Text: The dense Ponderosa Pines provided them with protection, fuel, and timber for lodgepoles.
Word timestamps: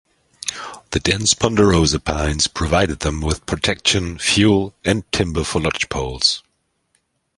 The 0.89 0.99
dense 0.99 1.35
Ponderosa 1.35 1.99
Pines 1.99 2.47
provided 2.47 3.01
them 3.01 3.21
with 3.21 3.45
protection, 3.45 4.17
fuel, 4.17 4.73
and 4.83 5.03
timber 5.11 5.43
for 5.43 5.61
lodgepoles. 5.61 6.41